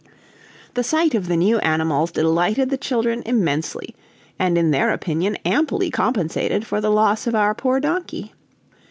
[0.73, 3.93] The sight of the new animals delighted the children immensely,
[4.39, 8.33] and in their opinion amply compensated for the loss of our poor donkey.